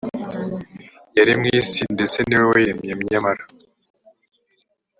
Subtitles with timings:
[1.17, 3.43] yari mu isi ndetse ni we wayiremye nyamara